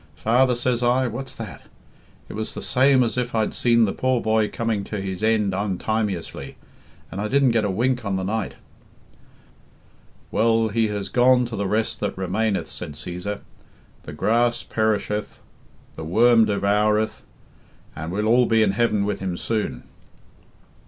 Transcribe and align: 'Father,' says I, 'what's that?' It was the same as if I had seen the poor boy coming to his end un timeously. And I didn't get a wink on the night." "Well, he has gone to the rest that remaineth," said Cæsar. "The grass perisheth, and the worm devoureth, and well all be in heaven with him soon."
'Father,' 0.15 0.55
says 0.55 0.81
I, 0.81 1.05
'what's 1.07 1.35
that?' 1.35 1.67
It 2.27 2.33
was 2.33 2.55
the 2.55 2.61
same 2.63 3.03
as 3.03 3.19
if 3.19 3.35
I 3.35 3.41
had 3.41 3.53
seen 3.53 3.85
the 3.85 3.93
poor 3.93 4.19
boy 4.19 4.49
coming 4.49 4.83
to 4.85 4.99
his 4.99 5.21
end 5.21 5.53
un 5.53 5.77
timeously. 5.77 6.55
And 7.11 7.21
I 7.21 7.27
didn't 7.27 7.51
get 7.51 7.65
a 7.65 7.69
wink 7.69 8.03
on 8.03 8.15
the 8.15 8.23
night." 8.23 8.55
"Well, 10.31 10.69
he 10.69 10.87
has 10.87 11.07
gone 11.07 11.45
to 11.45 11.55
the 11.55 11.67
rest 11.67 11.99
that 11.99 12.17
remaineth," 12.17 12.67
said 12.67 12.93
Cæsar. 12.93 13.41
"The 14.01 14.13
grass 14.13 14.63
perisheth, 14.63 15.37
and 15.37 15.97
the 15.97 16.03
worm 16.09 16.45
devoureth, 16.45 17.21
and 17.95 18.11
well 18.11 18.25
all 18.25 18.47
be 18.47 18.63
in 18.63 18.71
heaven 18.71 19.05
with 19.05 19.19
him 19.19 19.37
soon." 19.37 19.83